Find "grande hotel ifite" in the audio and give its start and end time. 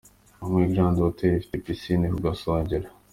0.73-1.55